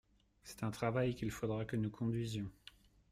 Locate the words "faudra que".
1.29-1.75